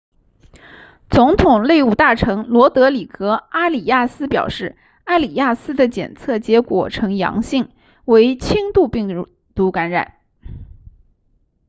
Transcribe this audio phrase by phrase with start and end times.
[1.11, 7.69] 总统内务大臣罗德里戈阿里亚斯表示阿里亚斯的检测结果呈阳性
[8.03, 10.15] 为轻度病毒感染